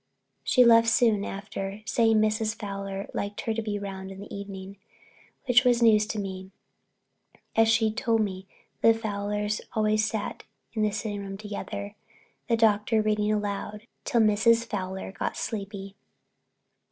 She 0.43 0.65
left 0.65 0.87
soon 0.87 1.23
after, 1.23 1.83
saying 1.85 2.19
Mrs. 2.19 2.55
Fowler 2.57 3.07
liked 3.13 3.41
her 3.41 3.53
to 3.53 3.61
be 3.61 3.77
round 3.77 4.11
in 4.11 4.19
the 4.19 4.35
evening, 4.35 4.77
which 5.45 5.63
was 5.63 5.83
news 5.83 6.07
to 6.07 6.17
me, 6.17 6.49
as 7.55 7.69
she'd 7.69 7.97
told 7.97 8.21
me 8.21 8.47
that 8.81 8.93
the 8.95 8.99
Fowlers 8.99 9.61
always 9.73 10.03
sat 10.03 10.43
in 10.73 10.81
the 10.81 10.89
sitting 10.89 11.21
room 11.21 11.37
together, 11.37 11.93
the 12.49 12.57
Doctor 12.57 13.03
reading 13.03 13.31
aloud 13.31 13.85
till 14.03 14.21
Mrs. 14.21 14.65
Fowler 14.65 15.11
got 15.11 15.37
sleepy. 15.37 15.95